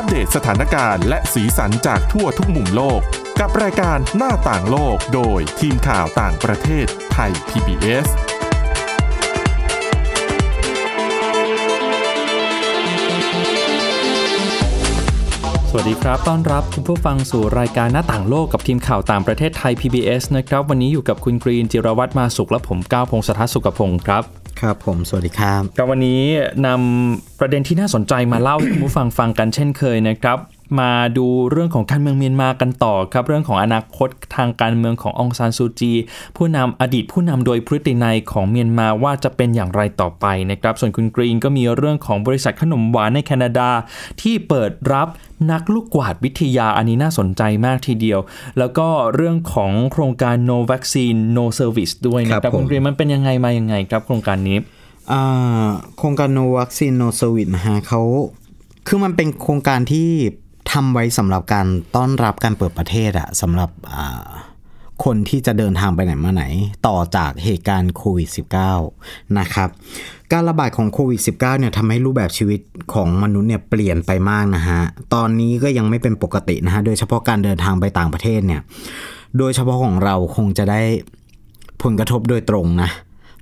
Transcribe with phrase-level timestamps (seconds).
[0.00, 3.00] อัปเดตสถานการณ์และสีสันจากทั่วทุกมุมโลก
[3.40, 8.06] กับรายการหน้าต่างโลกโดยทีมข่าวต่างประเทศไทย PBS
[15.68, 26.22] สวัสดีครับ ต้อนรับคุณผู้ฟังสู่รายการหน้าต่างโลกกับทีมข่าวต่างประเทศไทย PBS นะครับ วันนี้อยู่กับคุณกรีนจิรวัตรมาสุขและผมก้าวพงศธรสุขพงศ์ครับ ครับผมสวัสดีครับครับวันนี้
[26.66, 30.38] นำประเด็นที่น่าสนใจมาเล่าให้คุณผู้ฟังฟังกันเช่นเคยนะครับ
[30.80, 35.92] มาดูเรื่องของการเมืองเมียนมากันต่อครับ เรื่องของอนาคตทางการเมืองขององซานซูจี
[36.36, 43.70] ผู้นำอดีตผู้นำโดยพฤตินัยของเมียนมาว่าจะเป็นอย่างไรต่อไปนะครับ ส่วนคุณกรีนก็มีเรื่องของบริษัทขนมหวานในแคนาดา
[44.22, 45.08] ที่เปิดรับ
[45.52, 48.20] นักลูกกวาดวิทยาอันนี้น่าสนใจมากทีเดียว
[48.58, 54.58] แล้วก็เรื่องของโครงการ no vaccine no service ด้วยนะคครัรับบผมคุณกรีนมันเป็นยังไงมายังไงครับโครงการนี้
[55.12, 55.68] อ่า
[55.98, 58.02] โครงการ no vaccine no service นะฮะเขา
[58.88, 60.10] คือมันเป็นโครงการที่
[60.72, 61.66] ทำไว้สำหรับการ
[61.96, 63.70] ต้อนรับการเปิดประเทศอะสำหรับ
[65.04, 66.44] คนที่จะเดินทางไปไหนมาไหน
[66.86, 68.28] ต่อจากเหตุการณ์โควิด
[68.82, 69.68] -19 นะครับ
[70.32, 72.60] การระบาดของโควิด -19 เนี่ยทำให้รูปแบบชีวิต
[72.92, 74.80] ของมนุษย์เนี่ยเปลี่ยนไปมากนะฮะ
[75.14, 78.60] ตอนนี้ก็ยังไม่เป็นปกตินะฮะ โดยเฉพาะการเดินทางไปต่างประเทศเนี่ย
[79.38, 80.80] โดยเฉพาะของเราคงจะได้
[81.82, 82.90] ผลกระทบโดยตรงนะ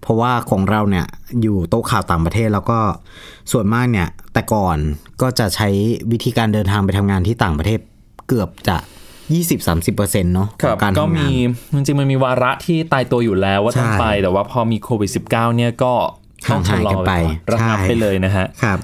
[0.02, 1.06] เพราะว่าของเราเนี่ย
[1.42, 2.78] อยู่โต๊ะข่าวต่างประเทศแล้วก็
[3.52, 4.76] ส่วนมากเนี่ยแต่ก่อน
[5.22, 5.68] ก็จะใช้
[6.12, 7.80] วิธีการเดินทางไปทำงานที่ต่างประเทศ
[8.28, 8.76] เกือบจะ
[9.36, 15.92] 20-30%เนาะของการก็ทำงามีนจริงๆมันมีวาระที่ตายตัวอยู่แล้วว่าต้องใช่ไป แต่ว่าพอมีโควิด -19 เนี่ยก็
[16.50, 18.78] ต้องชะลอห่างหายกันไปก่อนระงับใช่ไปเลยนะฮะครับ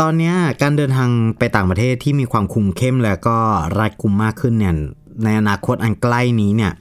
[0.00, 3.36] ตอนเนี้ยการเดินทางไปต่างประเทศที่มีความคุมเข้มแล้วก็
[3.78, 4.74] รัดกุมมากขึ้นเนี่ย
[5.24, 6.72] ในอนาคตอันใกล้นี้เนี่ย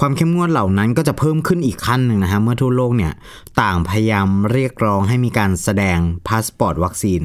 [0.00, 3.12] ความเข้มงวดเหล่านั้นก็จะเพิ่มขึ้นอีกขั้นหนึ่งนะฮะเมื่อทั่วโลกเนี่ย
[3.60, 5.98] ต่างพยายามเรียกร้องให้มีการแสดง
[6.28, 7.22] พาสปอร์ตวัคซีน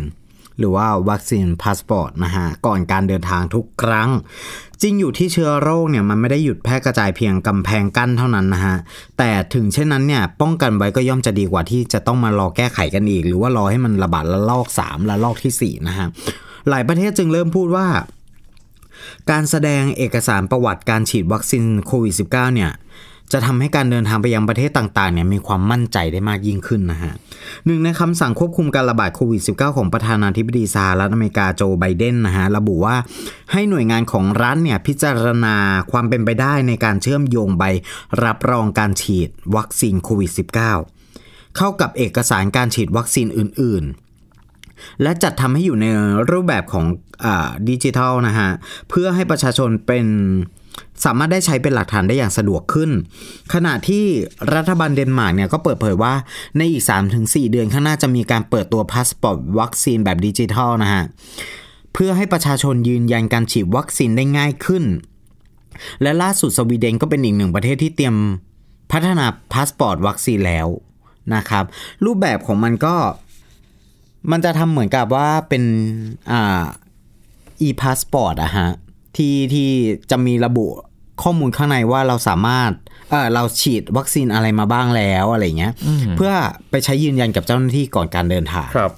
[0.57, 4.09] หรือว่าวัคซีนพาสปอร์ตนะฮะก่อนการเดินทางทุกครั้ง
[4.81, 8.75] จริงอยู่ที่เชื้อโรคเนี่ยมันไม่ได้หยุดแพร่กระจายเพียงกำแพงกั้นเท่านั้นนะฮะ
[9.17, 16.07] แต่ถึงเช่นนั้นเนี่ยป้องกันไว้ก็ย่อมจะดีกว่าที่จะต้องมารอแก้ไขกันอีก หรือว่ารอให้มันระบาดระลอก3และระลอกที่4นะฮะ
[16.69, 17.87] หลายประเทศจึงเริ่มพูดว่า
[19.31, 22.71] การแสดงเอกสารประวัติการฉีดวัคซีนโควิด -19 เนี่ย
[23.33, 27.13] จะทำให้การเดินทางไปยังประเทศต่างๆเนี่ยมีความมั่นใจได้มากยิ่งขึ้นนะฮะ
[27.65, 32.95] หนึ่งในคำสั่งควบคุมการระบาดโควิด -19 ของประธานาธิบดีสหรัฐอเมริกาโจไบเดนนะฮะระบุว่า
[33.51, 35.55] ให้หน่วยงานของรัฐเนี่ยพิจารณา
[35.91, 37.63] ความเป็นไปได้ในการเชื่อมโยงใบ
[38.23, 40.31] รับรองการฉีดวัคซีนโควิด
[40.93, 44.04] -19 เข้ากับเอกสารการฉีดวัคซีนอื่นๆ
[45.01, 45.85] และจัดทำให้อยู่ใน
[46.31, 46.85] รูปแบบของ
[47.25, 47.27] อ่า
[47.69, 48.49] ดิจิทัลนะฮะ
[48.89, 50.05] เพื่อให้ประชาชนเป็น
[51.05, 52.91] สามารถได้ใช้เป็นหลักฐานได้อย่างสะดวกขึ้น
[53.53, 54.05] ขณะที่
[54.55, 56.13] รัฐบาลเดนมาร์กเนี่ยก็เปิดเผยว่า
[56.57, 56.83] ในอีก
[57.17, 61.03] 3-4 เดือนข้างหน้าจะมีการเปิดตัวพาสปอร์ตวัคซีนแบบดิจิทัลนะฮะ
[61.93, 64.83] เพื่อให้ประชาชนยืนยันการฉีดวัคซีนได้ง่ายขึ้น
[66.01, 68.15] และล่าสุดสวีเดนก็เป็นอีกหนึ่งประเทศที่เตรียม
[68.91, 70.67] พัฒนาพาสปอร์ตวัคซีนแล้ว
[71.35, 71.65] นะครับ
[72.05, 72.95] รูปแบบของมันก็
[74.31, 75.63] มันจะทำเหมือนกับว่าเป็น
[76.31, 76.65] อ่า
[77.67, 78.69] e-passport อะฮะ
[79.17, 79.69] ที่ที่
[80.11, 80.65] จะมีระบุ
[81.23, 82.71] ข้อมูลข้างในว่าเราสามารถ
[83.09, 85.73] เออเราฉีดวัคซีนอะไรมาบ้างแล้วอะไรเงี้ย
[86.17, 86.31] เพื่อ
[86.69, 88.91] ไปใช้ยืนยันกับเจ้าหน้าที่ก่อนการเดินทางครับ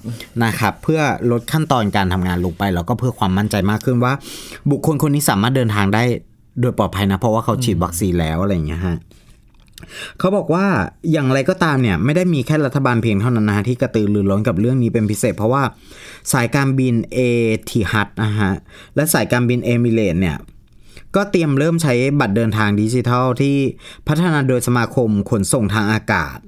[0.44, 1.00] นะครับ เพื่อ
[1.30, 4.12] ลดขั้นตอนการทำงานลงไปแล้วก็เพื่อความมั่นใจมากขึ้นว่า
[4.70, 6.04] บุคคลคนนี้สามารถเดินทางได้
[6.60, 8.96] โดยปลอดภัยนะ เพราะว่าเขาฉีดวัคซีนแล้วอะไรอย่างเงี้ยฮะ
[10.18, 10.66] เขาบอกว่า
[11.12, 15.62] อย่างไรก็ตามเนี่ยไม่ได้มีแค่รัฐบาลเพียงเท่านั้นนะฮะที่กระตือรือร้นกับเรื่องนี้เป็นพิเศษ เพราะว่า
[16.32, 17.18] สายการบินเอ
[17.68, 18.52] ทีฮัดนะฮะ
[18.96, 20.36] และสายการบินเอมิเรตเนี่ย
[21.16, 23.56] ก็เตรียมเริ่มใช้บัตรเดินทางดิจิทัลที่
[24.08, 26.38] พัฒนาโดยสมาคมขนส่งทางอากาศ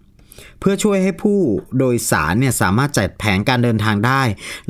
[0.60, 1.38] เพื่อช่วยให้ผู้
[1.78, 4.22] โดยสารเนี่ยสามารถจัดแผนการเดินทางได้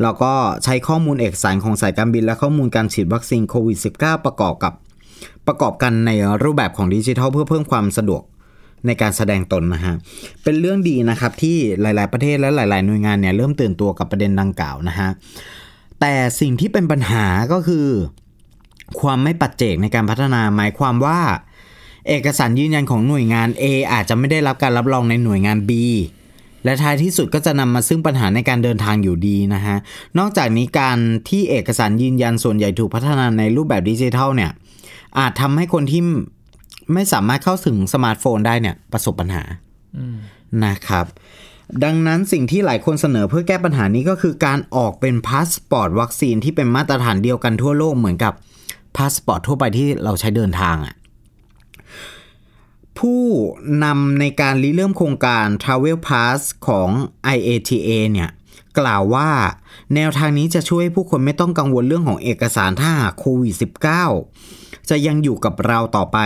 [0.03, 0.32] แล้วก็
[0.65, 4.72] ใช้ข้อมูลเอกสารของสายการบิน และข้อมูลการฉีดวัคซีนโควิด -19 ประกอบกับ
[5.47, 6.10] ประกอบกันใน
[6.42, 8.22] รูปแบบของดิจิทัลเพื่อเพิ่มความสะดวก
[8.87, 9.95] ในการแสดงตนนะฮะ
[10.43, 15.09] เป็นเรื่องดีนะครับที่หลาย ๆ ประเทศและหลาย ๆ หน่วยงานเนี่ยเริ่มตื่นตัวกับประเด็นดังกล่าวนะฮะ
[16.01, 17.87] แต่สิ่งที่เป็นปัญหาก็คือ
[19.01, 21.21] ความไม่ปัจเจกในการพัฒนาหมายความว่า
[22.09, 25.71] เอกสารยืนยันของหน่วยงาน A อาจจะไม่ได้รับการรับรองในหน่วยงาน B
[26.65, 29.77] และท้ายที่สุดก็จะนำมาซึ่งปัญหาในการเดินทางอยู่ดีนะฮะ
[30.19, 34.51] นอกจากนี้การที่เอกสารยืนยันส่วนใหญ่ถูกพัฒนาในรูปแบบดิจิทัลเนี่ย
[35.19, 36.03] อาจทำให้คนที่
[36.95, 39.42] ไม่สามารถเข้าถึงสมาร์ทโฟนได้เนี่ยประสบปัญหา
[40.65, 41.07] นะครับ
[41.84, 48.33] ดังนั้นสิ่งที่หลายคนเสนอเพื่อแก้ปัญหานี้ก็คือการออกเป็นพาสปอร์ตวัคซีนที่เป็นมาตรฐานเดียวกันทั่วโลกเหมือนกับ
[48.97, 50.95] พาสปอร์ตทั่วไปที่เราใช้เดินทางอะ่ะ
[52.98, 53.22] ผู้
[53.84, 56.91] นำในการริเริ่มโครงการ Travel Pass ของ
[57.37, 58.31] IATA เนี่ย
[58.78, 59.31] กล่าวว่า
[59.95, 64.59] แนวทางนี้จะช่วยให้ผู้คนไม่ต้องกังวลเรื่องของเอกสารถ้าหากโควิด -19
[64.91, 66.19] จะยังอยู่กับเราต่อไป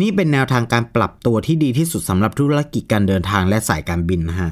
[0.00, 4.50] นี่เป็นแนวทางการปรับตัวที่ดีที่สุดสำหรับธุรกิจการเดินทางและสายการบินนะฮะ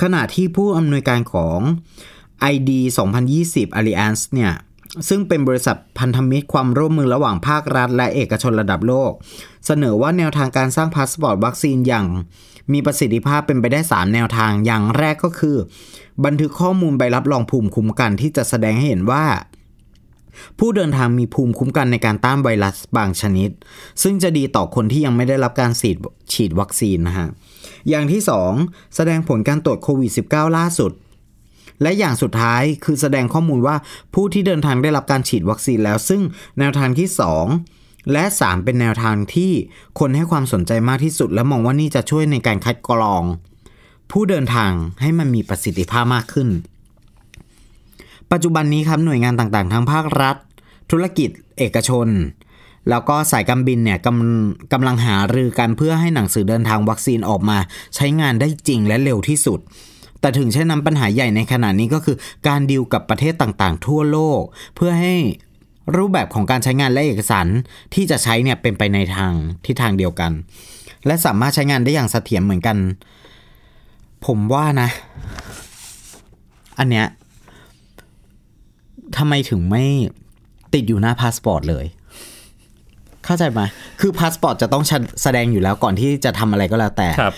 [0.00, 1.58] ขณะที่ผู้อำนวยการของ
[2.54, 2.70] ID
[3.24, 4.52] 2020 Alliance เนี่ย
[5.08, 9.12] ซึ่งเป็นบริษัทพันธมิตรความร่วมมือระหว่างภาครัฐ และเอกชนระดับโลก
[9.66, 12.06] เสนอว่าแนวทางการสร้างพาสปอร์ตวัคซีนอย่าง
[12.72, 15.56] มีประสิทธิภาพเป็นไปได้ 3 แนวทางอย่างแรกก็คือ
[16.24, 19.24] บันทึกข้อมูลใบรับรองภูมิคุ้มกันที่จะแสดงให้เห็นว่า
[20.58, 23.50] ผู้เดินทางมีภูมิคุ้มกันในการต้านไวรัสบางชนิด
[24.02, 25.96] ซึ่งจะดีต่อคนที่ยังไม่ได้รับการฉีด
[26.32, 27.28] ฉีดวัคซีนนะฮะ
[27.88, 28.22] อย่างที่
[28.58, 30.92] 2 แสดงผลการตรวจโควิด -19 ล่าสุด
[31.82, 33.76] และอย่างสุดท้ายคือแสดงข้อมูลว่า
[34.14, 36.22] ผู้ที่เดินทางได้รับการฉีดวัคซีนแล้ว ซึ่ง
[36.58, 37.08] แนวทางที่
[37.58, 39.52] 2 และ 3 เป็นแนวทางที่
[39.98, 43.22] คนให้ความสนใจมากที่สุด และมองว่านี่จะช่วยในการคัดกรอง
[44.10, 46.48] ผู้เดินทางให้มันมีประสิทธิภาพมากขึ้น
[48.32, 50.36] ปัจจุบันนี้ครับหน่วยงานต่างๆ ทั้งภาครัฐ
[50.90, 52.08] ธุรกิจ เอกชน
[52.90, 57.58] แล้วก็สายการบินเนี่ยกำกำลังหารือกันเพื่อให้หนังสือเดินทางวัคซีนออกมา
[57.94, 59.60] ใช้งานได้จริงและเร็วที่สุด
[60.20, 62.16] แต่ถึงเช่นนั้นปัญหาใหญ่ในขณะนี้ก็คือ
[62.48, 64.42] การดีลกับประเทศต่างๆ ทั่วโลก
[64.76, 65.14] เพื่อให้
[65.96, 67.46] รูปแบบของการใช้งานและเอกสาร
[67.94, 69.32] ที่จะใช้เนี่ยเป็นไปในทาง
[69.64, 70.32] ที่ทางเดียวกัน
[71.06, 72.76] และสามารถใช้งานได้อย่างเสถียรเหมือนกัน
[74.26, 74.88] ผมว่านะ
[76.78, 77.06] อันเนี้ย
[79.18, 79.84] ทำไมถึงไม่
[80.74, 81.86] ติดอยู่หน้าพาสปอร์ตเลย
[83.24, 83.60] เข้าใจไหม
[84.00, 84.84] คือพาสปอร์ตจะต้อง
[85.22, 87.34] แสดงอยู่แล้วก่อนที่จะทำอะไรก็แล้วแต่ครับ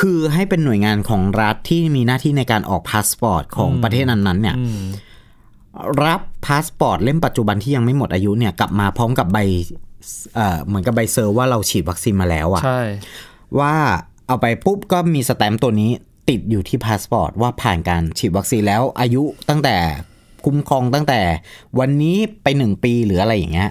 [0.00, 4.56] คือให้เป็นหน่วยงานของรัฐที่มีหน้าที่ในการออกพาสปอร์ตของประเทศนั้นๆเนี่ย
[6.04, 9.38] รับพาสปอร์ตเล่มปัจจุบันที่ยังไม่หมดอายุเนี่ยกลับมาพร้อมกับใบ
[10.34, 12.82] เอ่อเหมือนกับใบ cert ว่าเราฉีดวัคซีนมาแล้วอะใช่
[13.58, 13.74] ว่า
[14.26, 15.90] เอาไปปุ๊บก็มีสแตมป์ตัวนี้
[16.28, 19.76] ติดอยู่ที่พาสปอร์ตว่าผ่านการฉีดวัคซีนแล้วอายุตั้งแต่
[20.46, 21.20] คุ้มครองตั้งแต่
[21.78, 23.70] วันนี้ไปหนึ่งปีหรืออะไรอย่างเงี้ย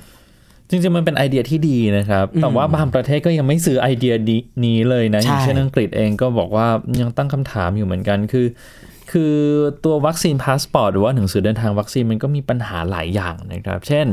[0.70, 4.14] จริงๆ มันเป็นไอเดียที่ดีนะครับ แต่ว่าบางประเทศก็ยังไม่ซื้อไอเดีย
[4.66, 6.68] นี้เลยนะใช่อย่างเช่นอังกฤษเองก็บอกว่า
[7.02, 8.48] ยังตั้งคำถามอยู่เหมือนกันคือ
[9.12, 9.36] คือ
[9.86, 14.08] ตัว vaccine passport หรือว่าหนังสือเดินทางวัคซีนมันก็มีปัญหาหลายอย่างนะครับ เช่น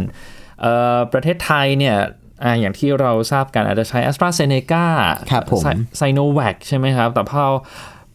[0.61, 1.97] เอ่อประเทศไทยเนี่ย
[2.45, 4.85] อ่าอย่างที่เราทราบกันอาจจะใช้ AstraZeneca
[5.31, 5.63] ครับผม
[5.99, 7.45] ไซโนแวคใช่ไหมครับ แต่พอ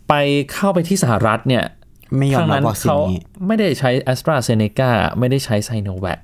[0.09, 0.13] ไป
[0.53, 1.63] เข้าไปที่สหรัฐเนี่ย
[2.17, 6.21] ไม่ยอมทางรับนั้นวัคซีนเขานี้ไม่ได้ใช้ AstraZeneca ไม่ได้ใช้ไซโนแวค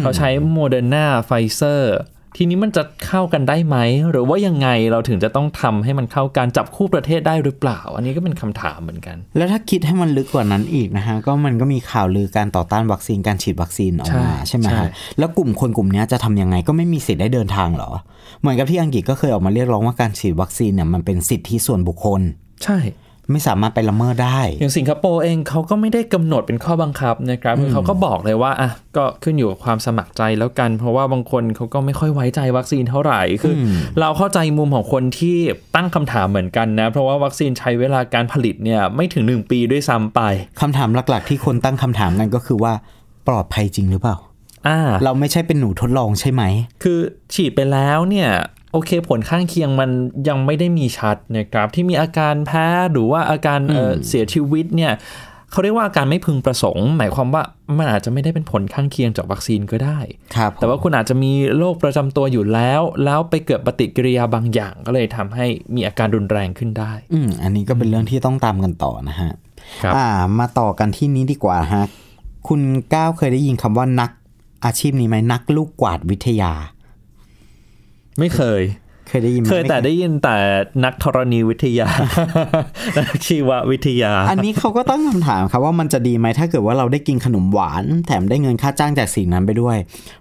[0.00, 1.98] เขาใช้โมเดอร์นาไฟเซอร์
[2.36, 3.76] ทีนี้มันจะเข้ากันได้ไหม
[4.10, 17.90] หรือว่ายังไงเราถึงจะต้องทำให้มันเข้ากันจับคู่ประเทศได้หรือเปล่า อันนี้ก็เป็นคำถามเหมือนกัน แล้วถ้าคิดให้มันลึกกว่านั้นอีกนะฮะ ก็มันก็มีข่าวลือการต่อต้านวัคซีนการฉีดวัคซีนออกมาใช่ใช่ไหมใช่ฮะแล้วกลุ่มคนกลุ่มเนี้ยจะทำยังไงก็ไม่มีสิทธิ์ได้เดินทางเหรอ
[18.40, 22.20] เหมือนกับที่อังกฤษก็เคยออกมาเรียกร้องว่าการฉีดวัคซีนเนี่ยมันเป็นสิทธิส่วนบุคคล
[22.64, 22.78] ใช่
[23.32, 33.60] ไม่สามารถไปละเมิดได้ อย่างสิงคโปร์เองเขาก็ไม่ได้กำหนดเป็นข้อบังคับนะครับคือเขาก็บอกเลยว่าอะก็ขึ้นอยู่กับความสมัครใจแล้วกัน เพราะว่าบางคนเขาก็ไม่ค่อยไว้ใจวัคซีนเท่าไหร่คืออ
[34.00, 35.36] เราเข้าใจมุมของคนที่
[35.74, 40.20] ตั้งคำถามเหมือนกันนะ เพราะว่าวัคซีนใช้เวลาการผลิตเนี่ยไม่ถึง 1 ปีด้วยซ้ำไป
[40.60, 42.72] คำถามหลักๆ ที่คนตั้งคำถามกันก็คือว่า
[43.28, 44.16] ปลอดภัยจริงหรือเปล่า
[44.68, 46.42] อ่าเราไม่ใช่เป็นหนูทดลองใช่ไหม
[46.82, 46.98] คือ
[47.34, 48.28] ฉีดไปแล้วเนี่ย
[48.72, 49.90] โอเคผลข้างเคียงมัน
[50.28, 54.92] ยังไม่ได้มีชัดนะครับที่มีอาการแพ้หรือว่าอาการเอ่อเสียชีวิตเนี่ย
[55.50, 57.42] เขาเรียกว่าอาการไม่พึงประสงค์ หมายความว่า
[57.78, 59.98] มันอาจจะไม่ได้เป็นผลข้างเคียงจากวัคซีนก็ได้
[60.36, 69.30] ครับแต่ว่าคุณอาจจะมีโรคประจำตัวอยู่แล้ว แล้วไปเกิดปฏิกิริยาบางอย่างก็เลยทำให้มีอาการรุนแรงขึ้นได้ อืมอันนี้ก็เป็นเรื่องที่ต้องตามกันต่อนะฮะ
[69.82, 70.06] ครับอ่า
[70.38, 71.84] มาต่อกันที่นี้ดีกว่าฮะ
[72.48, 72.60] คุณ
[72.94, 74.10] ก้าวเคยได้ยินคำว่านัก
[74.64, 76.52] อาชีพนี้ไหมนักลูกกวาดวิทยา
[78.18, 78.62] ไม่เคย
[79.08, 80.36] เคยได้ยินไหมเคยแต่ได้ยินแต่
[80.84, 81.88] นักธรณีวิทยา
[82.98, 89.76] นักชีววิทยา อันนี้เขาก็ตั้งคำถามครับว่ามันจะดีไหมถ้าเกิดว่าเราได้กินขนมหวาน แถมได้เงินค่าจ้างจากสิ่งนั้นไปด้วย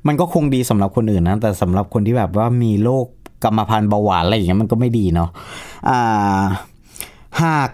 [0.07, 3.05] มันก็คงดีสำหรับคนอื่นนะ แต่สำหรับคนที่แบบว่ามีโรค
[3.43, 5.29] กรรมพันธุ์เบาหวานอะไรอย่างเงี้ยมันก็ไม่ดีเนาะ
[5.89, 6.41] อ่า
[7.41, 7.69] หาก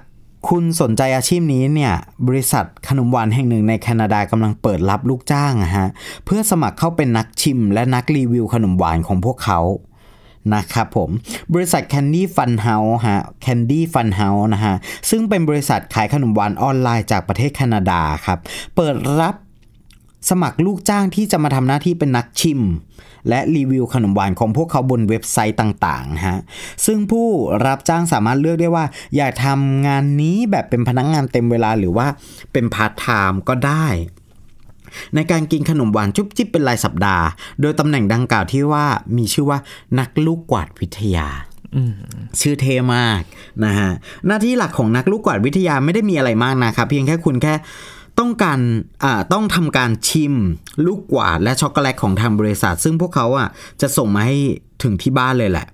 [0.50, 1.94] คุณสนใจอาชีพนี้เนี่ย
[2.28, 5.88] บริษัทขนมหวานแห่งหนึ่งในแคนาดากำลังเปิดรับลูกจ้างอะฮะ
[6.26, 9.60] เพื่อสมัครเข้าเป็นนักชิมและนักรีวิวขนมหวานของพวกเขา
[10.54, 11.10] นะครับผม
[11.54, 14.76] บริษัท Candy Fun House ฮะ Candy Fun House นะฮะ
[15.10, 18.40] ซึ่งเป็นบริษัทขายขนมหวานออนไลน์จากประเทศแคนาดาครับ
[18.76, 19.36] เปิดรับ
[20.30, 22.62] สมัครลูกจ้างที่จะมาทำหน้าที่เป็นนักชิม
[23.30, 26.40] และรีวิวขนมหวานของพวกเขาบนเว็บไซต์ต่างๆฮะ
[26.86, 27.28] ซึ่งผู้
[27.66, 28.86] รับจ้างสามารถเลือกได้ว่า
[29.16, 32.08] อยากทำงานนี้แบบเป็นพนักงานเต็มเวลาหรือว่า
[32.54, 33.86] เป็นพาร์ทไทม์ก็ได้
[35.16, 37.26] ในการกินขนมหวานจุ๊บจิ๊บเป็นรายสัปดาห์
[37.62, 38.86] โดยตำแหน่งดังกล่าวที่ว่า
[39.18, 39.60] มีชื่อว่า
[40.00, 41.28] นักลูกกวาดวิทยา
[42.40, 43.22] ชื่อเทมาก
[43.66, 43.92] นะฮะ
[44.28, 47.54] หน้าที่หลักของนักลูกกวาดวิทยาไม่ได้มีอะไรมากนะครับ เพียงแค่คุณแค่
[48.20, 48.60] ต้องการ
[49.04, 50.34] อ่าต้องทำการชิม
[50.86, 53.50] ลูกกวาดและช็อกโกแลตของทางบริษัท ซึ่งพวกเขาอะ
[53.82, 54.38] จะส่งมาให้
[54.84, 55.66] ถึงที่บ้านเลยแหละ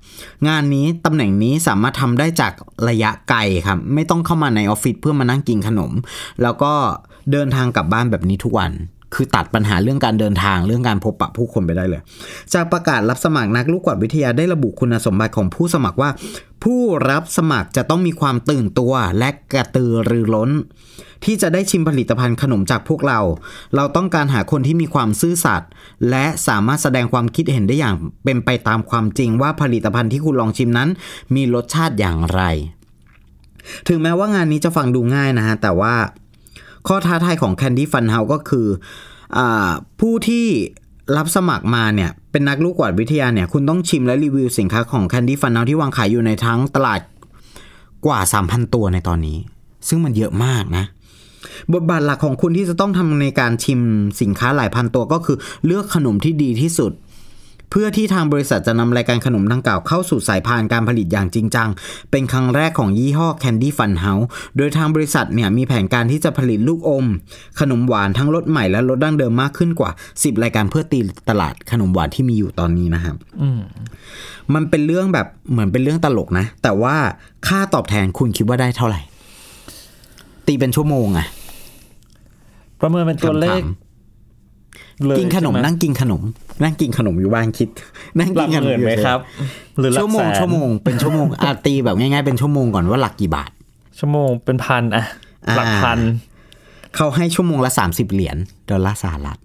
[0.48, 2.54] งานนี้ตำแหน่งนี้สามารถทำได้จาก
[2.90, 5.92] ระยะไกลครับ ไม่ต้องเข้ามาในออฟฟิศเพื่อมานั่งกินขนม
[6.42, 6.74] แล้วก็
[7.32, 8.72] เดินทางกลับบ้านแบบนี้ทุกวัน
[9.14, 12.02] คือตัดปัญหาเรื่องการเดินทางเรื่องการพบปะผู้คนไปได้เลย
[12.54, 16.10] จากประกาศรับสมัครนักลูกกวาดวิทยาได้ระบุคุณสมบัติของผู้สมัครว่า
[16.64, 20.52] ผู้รับสมัครจะต้องมีความตื่นตัวและกระตือรือร้น
[21.26, 23.20] ที่จะได้ชิมผลิตภัณฑ์ขนมจากพวกเรา
[23.76, 25.70] เราต้องการหาคนที่มีความซื่อสัตย์
[26.10, 30.90] และสามารถแสดงความคิดเห็นได้อย่างเป็นไปตามความจริงว่าผลิตภัณฑ์ที่คุณลองชิมนั้น
[31.36, 32.42] มีรสชาติอย่างไร
[33.88, 35.94] ถึงแม้ว่างานนี้จะฟังดูง่ายนะฮะแต่ว่า
[36.88, 38.68] ข้อท้าทายของ Candy Fun House ก็คือ
[39.38, 39.40] อ
[40.00, 40.46] ผู้ที่
[41.18, 47.00] รับสมัครมาเนี่ยเป็นนักลูกกวาดวิทยาเนี่ยคุณต้องชิมและรีวิวสินค้าของ Candy Fun House ที่วางขายอยู่ในทั้งตลาด
[48.06, 49.38] กว่า 3,000 ตัวในตอนนี้
[49.88, 50.86] ซึ่งมันเยอะมากนะ
[51.74, 53.82] บทบาทหลักของคุณที่จะต้องทำในการชิม
[54.22, 56.92] สินค้าหลายพันตัวก็คือเลือกขนมที่ดีที่สุด
[57.72, 61.70] เพื่อที่ทางบริษัทจะนำรายการขนมดังกล่าวเข้าสู่สายพานการผลิตอย่างจริงจัง
[62.12, 64.26] เป็นครั้งแรกของยี่ห้อ Candy Fun House
[64.58, 67.06] โดยทางบริษัทเนี่ยมีแผนการที่จะผลิตลูกอม
[67.60, 71.00] ขนมหวานทั้งรสใหม่และรสดั้งเดิมมากขึ้นกว่า 10 รายการเพื่อตี
[71.30, 73.16] ตลาดขนมหวานที่มีอยู่ตอนนี้นะครับ
[74.54, 76.96] มันเป็นเรื่องแบบเหมือนเป็นเรื่องตลกนะ แต่ว่า
[77.48, 79.02] ค่าตอบแทนคุณคิดว่าได้เท่าไหร่
[80.48, 81.28] ตีเป็นชั่วโมงอะ
[82.82, 83.89] ประเมินเป็นตัวเลขถาม
[85.06, 86.22] เลยกินขนมใช่ไหนั่งกินขนม
[86.64, 87.70] นั่งกินขนมอยู่บ้านคิด
[88.20, 89.20] นั่งหกิลันกขนหมมื่นอยู่ไหมเฉยครับ
[89.80, 93.52] หรือหลักชั่วโมงแสนชั่วโมงเป็นชั่วโมงอาตีแบบง่ายๆเป็นชั่วโมงก่อนว่าหลักกี่บาท
[94.00, 95.06] ชั่วโมงเป็นพันอะ
[95.48, 96.00] อ่าหลักพัน
[96.96, 98.38] เขาให้ชั่วโมงละ30เหรียญ
[98.70, 99.40] ดอลลาร์สหรัฐ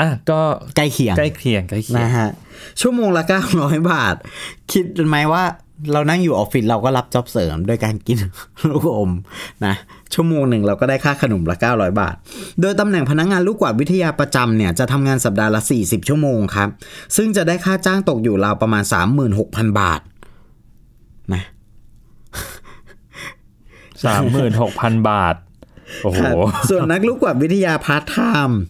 [0.00, 0.40] อะก็
[0.76, 2.28] ใกล้เคียงใกล้เคียงใกล้เคียงนะฮะ
[2.80, 3.22] ชั่วโมงละ
[3.54, 4.14] 900บาท
[4.72, 5.44] คิดไหมว่า
[5.92, 8.18] เรานั่งอยู่ออฟฟิศเราก็รับจ็อบเสริมโดยการกิน
[8.68, 9.10] ลูกอม
[9.66, 9.74] นะ
[10.14, 12.14] ชั่วโมงหนึ่งเราก็ได้ค่าขนมละ 900 บาท
[12.60, 16.68] โดยตำแหน่งพนักงานลูกกวาดวิทยาประจำเนี่ยจะทำงานสัปดาห์ละ 40 ชั่วโมงครับ
[17.16, 18.84] ซึ่งจะได้ค่าจ้างตกอยู่ราวประมาณ
[19.30, 20.00] 36,000 บาท
[21.34, 21.42] นะ
[24.04, 25.34] สามหมื่นหกพันบาท
[26.02, 26.34] โอ้โหครับ
[26.70, 28.60] ส่วนนักลูกกวาดวิทยาพาร์ทไทม์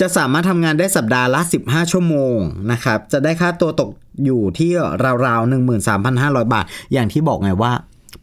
[0.00, 2.36] จะสามารถทำงานได้สัปดาห์ละ 15 ชั่วโมง
[2.72, 3.90] นะครับ จะได้ค่าตัวตก
[4.24, 4.70] อยู่ที่
[5.26, 5.50] ราวๆ
[5.98, 7.72] 13,500 บาท อย่างที่บอกไงว่า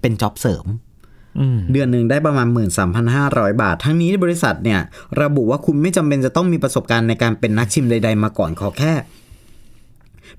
[0.02, 0.85] เป็น job เสริมอืม
[1.72, 2.48] เดือนหนึ่งได้ประมาณ
[3.06, 4.82] 13,500 บาท ทั้งนี้บริษัทเนี่ย
[5.22, 8.94] ระบุว่าคุณไม่จำเป็นจะต้องมีประสบการณ์ในการเป็นนักชิมใด ๆ มาก่อนขอแค่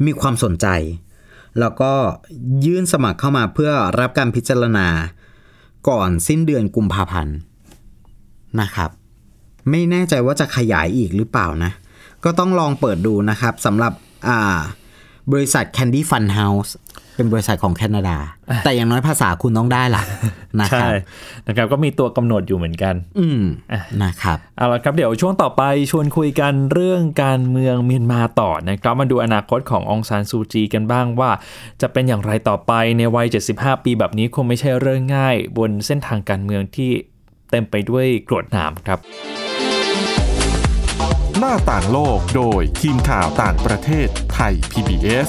[0.04, 0.66] มีความสนใจ
[1.60, 1.92] แล้วก็
[2.64, 4.88] ยื่นสมัครเข้ามาเพื่อรับการพิจารณา
[5.88, 7.36] ก่อนสิ้นเดือนกุมภาพันธ์
[8.60, 8.90] นะครับ
[9.70, 11.72] ไม่แน่ใจว่าจะขยายอีกหรือเปล่านะ
[12.24, 13.92] ก็ต้องลองเปิดดูนะครับสำหรับ
[14.28, 14.58] อ่า
[15.32, 16.70] บริษัท Candy Fun House
[17.16, 18.16] เป็นบริษัทของแคนาดา
[18.64, 20.02] แต่อย่างน้อยภาษาคุณต้องได้ล่ะ
[20.61, 20.92] นะคใช่รับ
[21.46, 23.42] นะครับก็มีตัวกำหนดอยู่เหมือนกัน อืม
[24.02, 31.30] นะครับเอาละครับเดี๋ยวช่วงต่อไปชวนคุยกันเรื่องการเมืองเมียนมาต่อนะครับมาดูอนาคตขององซานซูจีกันบ้างว่า
[31.80, 36.90] จะเป็นอย่างไรต่อไปในวัย 75 ปีแบบนี้คงไม่ใช่เรื่องง่าย บนเส้นทางการเมืองที่
[37.50, 38.99] เต็มไปด้วยกรวดหนามครับ
[41.38, 45.28] หน้าต่างโลกโดยทีมข่าวต่างประเทศไทย PBS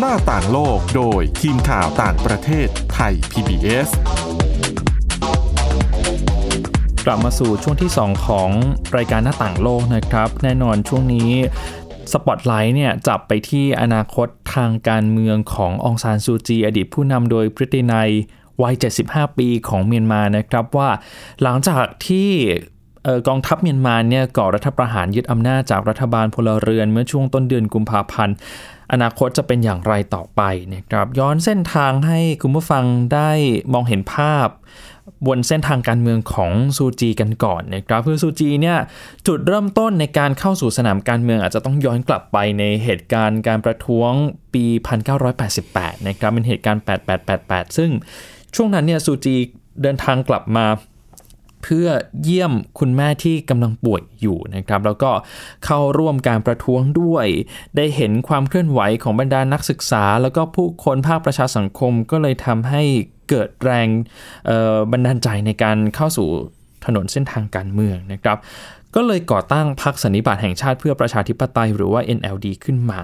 [0.00, 3.88] หน้าต่างโลกโดยทีมข่าวต่างประเทศไทย PBS
[7.06, 8.50] กลับมาสู่ช่วงที่ 2 ของ
[8.96, 11.30] รายการหน้าต่างโลกนะครับ แน่นอนช่วงนี้
[12.12, 18.10] สปอตไลท์เนี่ยจับไปที่อนาคตทางการเมืองขององซานซูจี อดีตผู้นำโดยพฤตินัย
[18.62, 18.74] วัย
[19.06, 20.90] 75 ปีของเมียนมานะครับว่า
[21.42, 22.30] หลังจากที่
[23.28, 28.36] กองทัพเมียนมาเนี่ยก่อรัฐประหารยึดอำนาจจากรัฐบาลพลเรือนเมื่อช่วงต้นเดือนกุมภาพันธ์
[28.92, 30.42] อนาคตจะเป็นอย่างไรต่อไป
[30.74, 32.84] นะครับย้อนเส้นทางให้คุณผู้ฟัง
[33.14, 33.30] ได้
[33.72, 34.48] มองเห็นภาพ
[35.26, 38.78] บนเส้นทางการเมืองของซูจีกันก่อนนะครับคือซูจีเนี่ย
[39.26, 44.12] จุดเริ่มต้นในการเข้าสู่สนามการเมืองอาจจะต้องย้อนกลับไปในเหตุการณ์การประท้วง
[44.54, 44.64] ปี
[45.36, 46.82] 1988 นะครับเป็นเหตุการณ์
[47.28, 47.90] 8888 ซึ่ง
[48.54, 49.36] ช่วงนั้นเนี่ยซูจี
[49.82, 50.66] เดินทางกลับมา
[51.68, 51.88] เพื่อ
[52.22, 55.10] เยี่ยมคุณแม่ที่กำลังป่วยอยู่นะครับ แล้วก็
[55.64, 57.26] เข้าร่วมการประท้วงด้วย
[57.76, 62.82] ได้เห็นความเคลื่อนไหวของบรรดานักศึกษา แล้วก็ผู้คนภาคประชาสังคมก็เลยทำให้
[63.28, 63.88] เกิดแรง
[64.92, 66.28] บันดาลใจในการเข้าสู่
[66.86, 68.38] ถนนเส้นทางการเมืองนะครับ
[68.94, 73.00] ก็เลยก่อตั้งพรรคสันนิบาตแห่งชาติเพื่อประชาธิปไตยหรือว่า NLD ขึ้นมา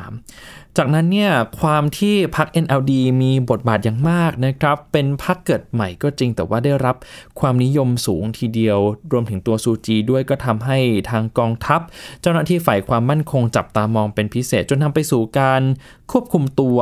[0.76, 2.92] จากนั้นเนี่ยความที่พรรค NLD
[3.22, 6.96] มีบทบาทอย่างมากนะครับ เป็นพรรคเกิดใหม่ก็จริง แต่ว่าได้รับ
[7.40, 8.78] ความนิยมสูงทีเดียว
[9.12, 10.78] รวมถึงตัวซูจีด้วยก็ทำให้
[11.10, 11.80] ทางกองทัพ
[12.20, 15.62] เจ้าหน้าที่ฝ่ายความมั่นคงจับตามองเป็นพิเศษ จนทำไปสู่การ
[16.10, 16.78] ควบคุมตัว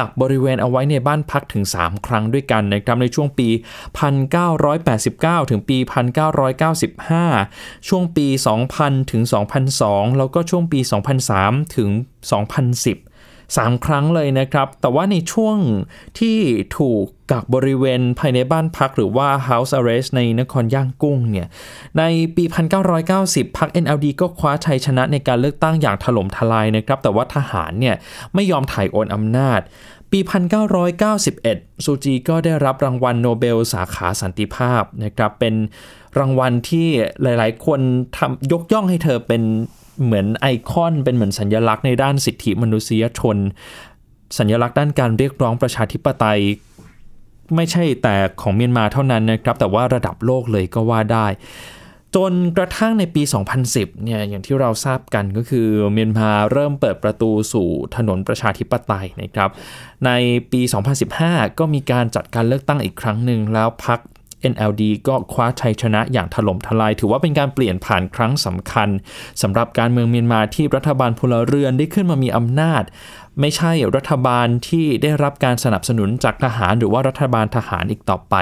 [0.00, 3.48] กักบริเวณเอาไว้ในบ้านพักถึง 3 ครั้งด้วยกันนะครับในช่วงปี
[4.64, 5.78] 1989 ถึงปี
[7.02, 9.22] 1995 ช่วงปี2000 ถึง
[9.70, 10.80] 2002 แล้วก็ช่วงปี
[11.28, 12.98] 2003 ถึง 2010
[13.56, 15.56] 3 ครั้งเลยนะครับ แต่ว่าในช่วง
[16.18, 16.38] ที่
[16.78, 21.48] ถูกกักบริเวณภายในบ้านพักหรือว่า House Arrest ในนครย่างกุ้งเนี่ย
[21.98, 22.02] ใน
[22.36, 22.44] ปี
[23.00, 27.96] 1990 พรรค NLD ก็คว้าชัยชนะในการเลือกตั้งอย่างถล่มทลายนะครับ แต่ว่าทหารเนี่ย
[28.34, 29.60] ไม่ยอมถ่ายโอนอำนาจ
[30.16, 30.22] ปี
[31.02, 35.54] 1991 ซูจีก็ได้รับรางวัลโนเบลสาขาสันติภาพนะครับเป็น
[36.18, 36.88] รางวัลที่
[37.22, 37.80] หลายๆ คน
[38.16, 39.42] ทำยกย่องให้เธอเป็น
[40.04, 43.36] เหมือนไอคอนเป็นเหมือนสัญลักษณ์ในด้านสิทธิมนุษยชน
[44.38, 46.40] สัญลักษณ์ด้านการเรียกร้องประชาธิปไตย
[47.54, 51.26] ไม่ใช่แต่ของเมียนมาเท่านั้นนะครับ แต่ว่าระดับโลกเลยก็ว่าได้
[52.14, 53.22] จนกระทั่งในปี
[53.62, 59.50] 2010 เนี่ยอย่างที่เราทราบกันก็คือเมียนมาเริ่มเปิดประตูสู่ถนนประชาธิปไตยนะครับ
[60.06, 60.10] ใน
[60.52, 60.60] ปี
[61.10, 64.00] 2015 ก็มีการจัดการเลือกตั้งอีกครั้งหนึ่งแล้วพรรค
[64.52, 68.88] NLD ก็คว้าชัยชนะอย่างถล่มทลาย ถือว่าเป็นการเปลี่ยนผ่านครั้งสำคัญ
[69.42, 72.82] สำหรับการเมืองเมียนมาที่รัฐบาลพลเรือนได้ขึ้นมามีอำนาจ
[73.40, 78.34] ไม่ใช่รัฐบาลที่ได้รับการสนับสนุนจากทหารหรือว่ารัฐบาลทหารอีกต่อไป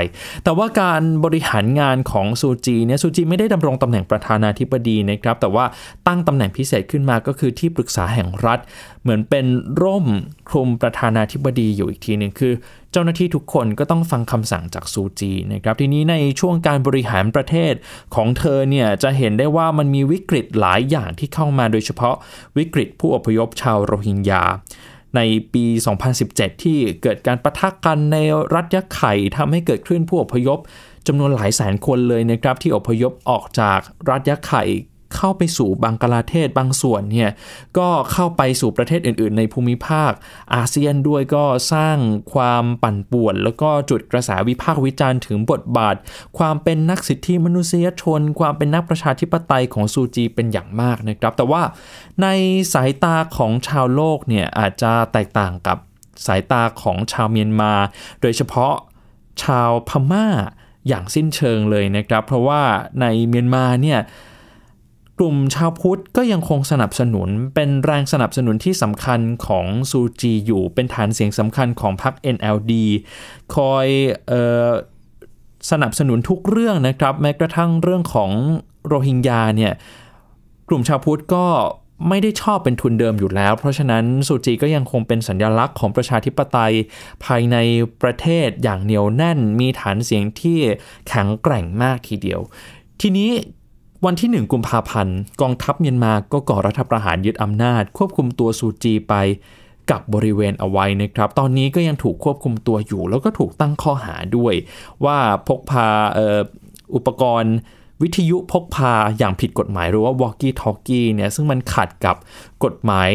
[0.45, 5.65] แต่ว่าการบริหารงานของซูจีเนี่ยซูจีไม่ได้ดำรงตำแหน่งประธานาธิบดีนะครับ แต่ว่า
[6.07, 8.59] ตั้งตำแหน่งพิเศษขึ้นมาก็คือที่ปรึกษาแห่งรัฐ
[9.03, 9.47] เหมือนเป็น
[9.83, 10.07] ร่ม
[10.49, 12.53] คลุมประธานาธิบดีอยู่อีกทีหนึ่งคือ
[12.93, 17.75] เจ้าหน้าที่ทุกคนก็ต้องฟังคำสั่งจากซูจีนะครับทีนี้ในช่วงการบริหารประเทศ
[18.15, 22.17] ของเธอเนี่ยจะเห็นได้ว่ามันมีวิกฤตหลายอย่างที่เข้ามาโดยเฉพาะ
[22.59, 24.43] วิกฤตผู้อพยพชาวโรฮิงญา
[25.17, 25.21] ใน
[25.55, 25.65] ปี
[26.15, 28.17] 2017 ที่เกิดการประทะกกันใน
[28.55, 30.59] รัฐยะไข่ทำให้เกิดคลื่นผู้อพยพ
[31.07, 33.79] จำนวนหลายแสนคนเลยนะครับที่อพยพออกจาก
[34.11, 34.65] รัฐยะไข่
[35.17, 37.31] เข้าไปสู่บังกลาเทศบางส่วนเนี่ย
[37.79, 40.13] ก็เข้าไปสู่ประเทศอื่น ๆ ในภูมิภาค
[40.55, 41.97] อาเซียนด้วยก็สร้าง
[42.33, 45.97] ความปั่นป่วน แล้วก็จุดกระแสวิพากษ์วิจารณ์ถึงบทบาท
[46.39, 51.63] ความเป็นนักสิทธิมนุษยชน ความเป็นนักประชาธิปไตยของซูจีเป็นอย่างมากนะครับ แต่ว่า
[52.23, 52.27] ใน
[52.75, 55.79] สายตาของชาวโลกเนี่ยอาจจะแตกต่างกับ
[56.27, 57.73] สายตาของชาวเมียนมา
[58.21, 58.75] โดยเฉพาะ
[59.43, 60.27] ชาวพม่า
[60.89, 62.63] อย่างสิ้นเชิงเลยนะครับ เพราะว่า
[63.01, 63.99] ในเมียนมาเนี่ย
[65.23, 72.73] ลุ่มชาวพุทธก็ยังคงสนับสนุนเป็นแรงสนับสนุนที่สำคัญของซูจีอยู่เป็นฐานเสียงสำคัญของพรรค NLD
[73.55, 73.87] คอย
[74.31, 74.33] อ
[74.69, 74.71] อ
[75.71, 78.31] สนับสนุนทุกเรื่องนะครับ แม้กระทั่งเรื่องของ
[78.87, 79.73] โรฮิงญาเนี่ย
[80.69, 81.47] กลุ่มชาวพุทธก็
[82.09, 86.75] ไม่ได้ชอบเป็นทุนเดิมอยู่แล้ว เพราะฉะนั้นซูจีก็ยังคงเป็นสัญลักษณ์ของประชาธิปไตย
[87.25, 87.57] ภายใน
[88.03, 90.59] ประเทศอย่างเหนียวแน่น มีฐานเสียงที่
[91.09, 92.41] แข็งแกร่งมากทีเดียว
[93.01, 93.31] ทีนี้
[94.07, 99.15] วันที่ 1 กุมภาพันธ์กองทัพเมียนมาก็ก่อรัฐประหารยึดอำนาจ ควบคุมตัวซูจีไป
[99.91, 104.55] กับบริเวณเอาไว้นะครับ ตอนนี้ก็ยังถูกควบคุมตัวอยู่ แล้วก็ถูกตั้งข้อหาด้วย
[105.05, 105.87] ว่าพกพา
[106.95, 107.55] อุปกรณ์
[108.03, 112.17] วิทยุพกพาอย่างผิดกฎหมายหรือว่า walkie talkie เนี่ยซึ่งมันขัดกับ
[112.65, 113.11] กฎหมาย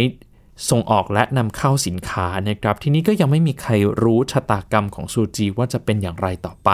[0.69, 3.71] ส่งออกและนำเข้าสินค้านะครับ ทีนี้ก็ยังไม่มีใคร
[4.03, 6.69] รู้ชะตากรรมของซูจีว่าจะเป็นอย่างไรต่อไป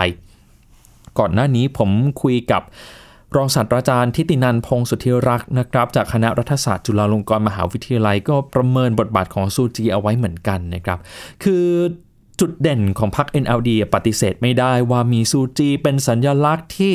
[1.19, 1.89] ก่อนหน้านี้ผม
[2.21, 2.63] คุยกับ
[3.35, 10.99] รองศาสตราจารย์ทิตินันพงสุธิรักษ์นะครับ จากคณะรัฐศาสตร์จุฬาลงกรณ์มหาวิทยาลัย ก็ประเมินบทบาทของซูจีเอาไว้เหมือนกันนะครับ
[11.43, 11.67] คือ
[12.41, 16.93] จุดเด่นของพรรค NLD ปฏิเสธไม่ได้ว่ามีซูจีเป็นสัญญลักษณ์ที่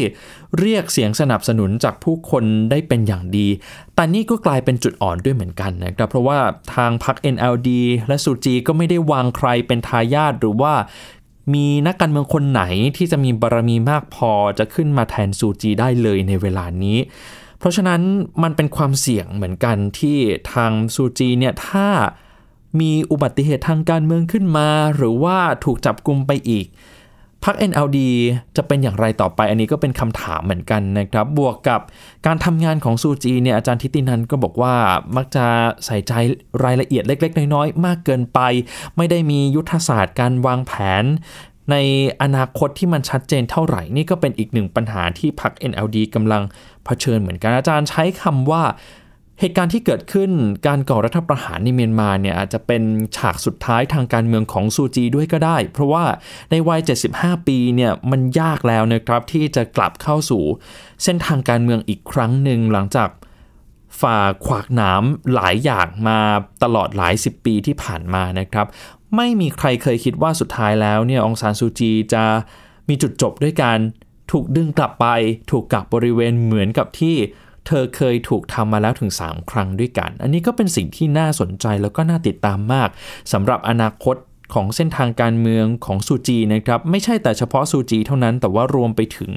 [0.58, 3.48] เรียกเสียงสนับสนุนจากผู้คนได้เป็นอย่างดี
[3.94, 6.38] แต่นี่ก็กลายเป็นจุดอ่อนด้วยเหมือนกันนะครับ เพราะว่า
[6.74, 7.70] ทางพรรค NLD
[8.08, 10.74] และซูจีก็ไม่ได้วางใครเป็นทายาทหรือว่า
[11.54, 12.62] มีนักการเมืองคนไหน
[12.96, 16.98] ที่จะมีบารมีมากพอจะขึ้นมาแทนซูจีได้เลยในเวลานี้
[17.58, 18.00] เพราะฉะนั้น
[18.42, 20.18] มันเป็นความเสี่ยงเหมือนกันที่
[20.52, 21.88] ทางซูจีเนี่ยถ้า
[22.80, 26.66] มีอุบัติเหตุทางการเมืองขึ้นมา หรือว่าถูกจับกลุมไปอีก
[27.44, 27.98] พรรค NLD
[28.56, 31.80] จะเป็นอย่างไรต่อไปอันนี้ก็เป็นคำถามเหมือนกันนะครับ บวกกับ
[32.26, 34.74] การทำงานของซูจีเนี่ยอาจารย์ทิตินันก็บอกว่า
[35.16, 35.46] มักจะ
[35.86, 36.12] ใส่ใจ
[36.64, 38.40] รายละเอียดเล็ก ๆ น้อย ๆ มากเกินไป
[38.96, 40.72] ไม่ได้มียุทธศาสตร์การวางแผ
[41.02, 41.04] น
[41.70, 41.76] ใน
[42.22, 46.42] อนาคตที่มันชัดเจนเท่าไหร่ นี่ก็เป็นอีกหนึ่งปัญหาที่พรรค NLD กำลัง
[46.84, 48.62] เผชิญเหมือนกันอาจารย์ใช้คำว่า
[49.40, 50.30] เหตุการณ์ที่เกิดขึ้น
[50.66, 52.82] การก่อรัฐประหารในเมียนมาเนี่ยอาจจะเป็น
[53.16, 56.04] ฉากสุดท้ายทางการเมืองของซูจีด้วยก็ได้ เพราะว่า
[56.50, 56.80] ในวัย
[57.12, 60.42] 75 ปีเนี่ยมันยากแล้วนะครับที่จะกลับเข้าสู่
[61.04, 63.08] เส้นทางการเมืองอีกครั้งหนึ่งหลังจาก
[64.00, 65.02] ฝ่าขวากหนาม
[65.34, 66.20] หลายอย่างมา
[66.62, 68.66] ตลอดหลายสิบปีที่ผ่านมานะครับ
[69.16, 72.24] ไม่มีใครเคยคิดว่าสุดท้ายแล้วเนี่ยองซานซูจีจะ
[72.88, 73.78] มีจุดจบด้วยการ
[74.32, 75.06] ถูกดึงกลับไป
[75.50, 77.16] ถูกกักบริเวณเหมือนกับที่
[77.68, 82.88] เธอเคยถูกทำมาแล้วถึง 3 ครั้งด้วยกัน อันนี้ก็เป็นสิ่งที่น่าสนใจแล้วก็น่าติดตามมาก
[83.32, 84.16] สำหรับอนาคต
[84.54, 89.32] ของเส้นทางการเมืองของซูจีนะครับไม่ใช่แต่เฉพาะซูจีเท่านั้นแต่ว่ารวมไปถึง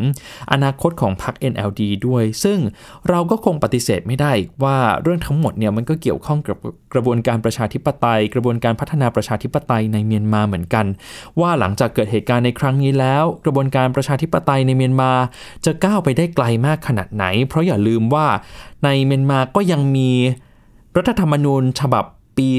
[0.51, 2.59] อนาคตของพรรค NLD ด้วย ซึ่ง
[3.09, 6.57] เราก็คงปฏิเสธไม่ได้ว่าเรื่องทั้งหมดเนี่ยมันก็เกี่ยวข้องกับ
[6.93, 10.85] กระบวนการประชาธิปไตย กระบวนการพัฒนาประชาธิปไตยในเมียนมาเหมือนกัน
[11.39, 15.11] ว่าหลังจากเกิดเหตุการณ์ในครั้งนี้แล้ว กระบวนการประชาธิปไตยในเมียนมา
[15.65, 18.27] จะก้าวไปได้ไกลมากขนาดไหน เพราะอย่าลืมว่า
[18.83, 20.11] ในเมียนมาก็ยังมี
[20.97, 22.05] รัฐธรรมนูญฉบับ
[22.41, 22.49] ปี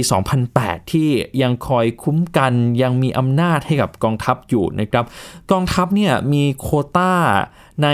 [0.41, 1.09] 2008 ที่
[1.43, 5.05] ยังคอยคุ้มกันยังมีอำนาจให้กับกองทัพอยู่นะครับ
[5.53, 7.13] กองทัพเนี่ยมีโคต้า
[7.83, 7.89] ใน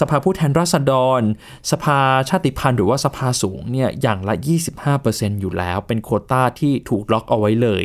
[0.00, 1.20] สภาผู้แทนราษฎร
[1.70, 4.34] สภาชาติพันธุ์หรือว่าสภาสูงเนี่ยอย่างละ
[4.88, 7.82] 25%อยู่แล้ว เป็นโคต้าที่ถูกล็อกเอาไว้เลย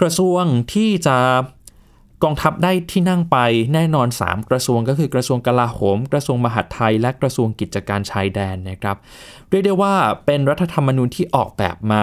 [0.00, 1.16] กระทรวงที่จะ
[2.22, 3.36] กองทัพได้ที่นั่งไป
[3.74, 8.96] แน่นอน 3 กระทรวงก็คือกระทรวงกลาโหม กระทรวงมหาดไทย และกระทรวงกิจการชายแดนนะครับ
[9.50, 9.94] เรียกได้ว่า
[10.26, 12.02] เป็นรัฐธรรมนูญที่ออกแบบมา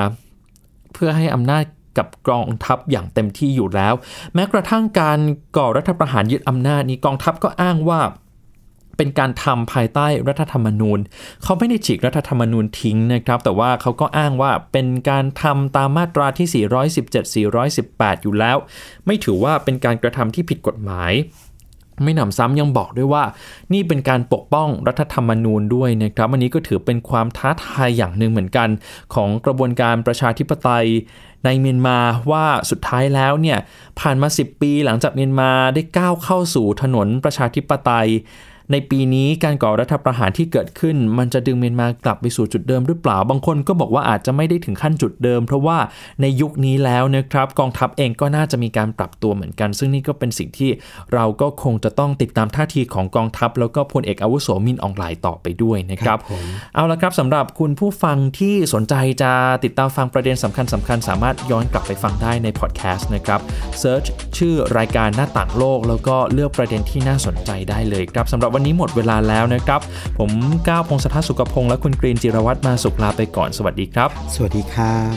[0.93, 1.63] เพื่อให้อำนาจ
[1.97, 3.93] กับกองทัพอย่างเต็มที่อยู่แล้ว
[4.34, 5.19] แม้กระทั่งการ
[5.58, 8.02] ก่อรัฐประหารยึดอำนาจนี้กองทัพก็อ้างว่า
[8.97, 10.99] เป็นการทำภายใต้รัฐธรรมนูญ
[11.43, 16.65] เขาไม่ได้ฉีกรัฐธรรมนูญทิ้งนะครับ แต่ว่าเขาก็อ้างว่าเป็นการทำตามมาตราที่
[17.43, 18.58] 417 418 อยู่แล้ว
[19.06, 21.12] ไม่ถือว่าเป็นการกระทำที่ผิดกฎหมาย
[22.03, 23.23] ไม่หนำซ้ำยังบอกด้วยว่า
[23.73, 28.69] นี่เป็นการปกป้องรัฐธรรมนูญด้วยนะครับอันนี้ก็ถือเป็นความท้าทายอย่างหนึ่งเหมือนกัน
[29.13, 30.88] ของกระบวนการประชาธิปไตย
[31.45, 31.97] ในเมียนมา
[32.31, 33.57] ว่าสุดท้ายแล้วเนี่ย
[33.99, 38.09] ผ่านมา 10 ปีหลังจากเมียนมาได้ก้าวเข้าสู่ถนนประชาธิปไตย
[38.71, 45.77] ในปีนี้การก่อรัฐประหารที่เกิดขึ้น มันจะดึงเมียนมากลับไปสู่จุดเดิมหรือเปล่า บางคนก็บอกว่าอาจจะไม่ได้ถึงขั้นจุดเดิม เพราะว่า
[46.21, 50.71] ในยุคนี้แล้วนะครับกองทัพเองก็น่าจะมีการปรับตัวเหมือนกัน ซึ่งนี่ก็เป็นสิ่งที่
[51.13, 56.17] เราก็คงจะต้องติดตามท่าทีของกองทัพ แล้วก็พลเอกอาวุโสมินอ่องหล่ายต่อไปด้วยนะครับ
[56.75, 59.32] เอาละครับสำหรับคุณผู้ฟังที่สนใจจะ
[59.63, 63.39] ติดตามฟังประเด็นสำคัญสำคัญสามารถย้อนกลับไปฟังได้ในพอดแคสต์นะครับ
[63.79, 64.05] search
[64.38, 69.81] ชื่อรายการหน้าต่างโลก แล้วก็เลือกประเด็นที่น่าสนใจได้เลยครับสำหรับวันนี้หมดเวลาแล้วนะครับ
[70.19, 70.31] ผม
[70.67, 75.13] ก้าวพงศธรสุขพงษ์และคุณกรีนจิรวัตรมาสุขลาไปก่อนสวัสดีครับ สวัสดีครับ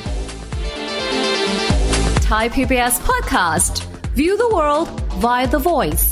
[2.28, 3.74] Thai PBS podcast.
[4.20, 4.88] View the world
[5.24, 6.07] via the voice.